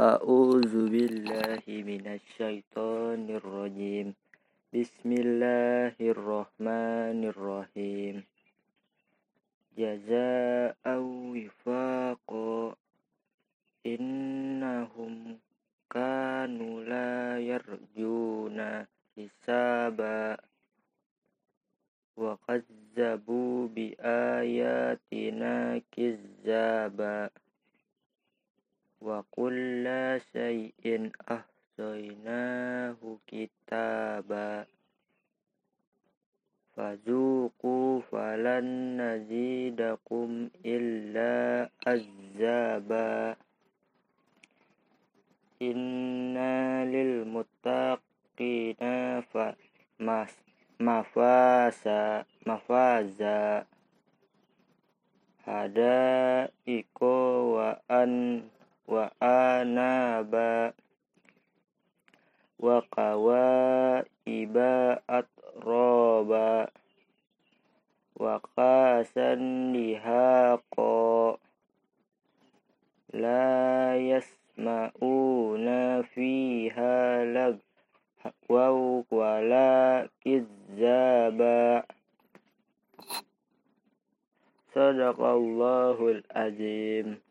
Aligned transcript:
أعوذ 0.00 0.90
بالله 0.94 1.66
من 1.66 2.06
الشيطان 2.06 3.30
الرجيم. 3.30 4.14
بسم 4.70 5.10
الله 5.12 5.98
الرحمن 5.98 7.20
الرحيم. 7.34 8.22
جزاء 9.78 10.78
وفاقا 11.34 12.74
إنهم 13.86 15.38
كانوا 15.90 16.84
لا 16.84 17.38
يرجون 17.42 18.86
حسابا. 19.18 20.38
وكذبوا 22.16 23.68
بآياتنا 23.68 25.56
كذابا. 25.90 27.47
وكل 29.17 29.85
شيء 30.33 31.11
أحصيناه 31.31 33.17
كتابا 33.27 34.65
فذوقوا 36.75 38.01
فلن 38.01 38.67
نزيدكم 39.01 40.49
إلا 40.65 41.69
عذابا 41.87 43.35
إنا 45.61 46.85
للمتقين 46.85 48.75
مفازا 50.79 52.25
مفازا 52.47 53.65
حدائق 55.45 57.03
وأن 57.03 58.43
وأنابا 58.88 60.72
وقوائب 62.58 64.56
أترابا 65.10 66.68
وقاسا 68.16 69.34
لهاقا 69.74 71.36
لا 73.12 73.96
يسمعون 73.96 75.68
فيها 76.02 77.24
لغوا 77.24 79.02
ولا 79.10 80.08
كذابا. 80.24 81.82
صدق 84.74 85.20
الله 85.20 85.98
العظيم. 86.08 87.27